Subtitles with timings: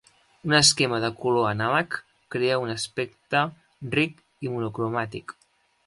[0.47, 1.99] Un esquema de color anàleg
[2.37, 3.45] crea un aspecte
[3.97, 5.41] ric i monocromàtic.